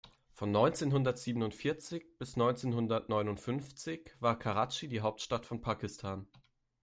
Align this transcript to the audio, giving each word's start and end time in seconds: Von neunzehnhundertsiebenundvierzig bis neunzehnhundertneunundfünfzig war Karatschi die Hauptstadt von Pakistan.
Von 0.33 0.49
neunzehnhundertsiebenundvierzig 0.51 2.17
bis 2.17 2.35
neunzehnhundertneunundfünfzig 2.35 4.15
war 4.19 4.39
Karatschi 4.39 4.87
die 4.87 5.01
Hauptstadt 5.01 5.45
von 5.45 5.61
Pakistan. 5.61 6.25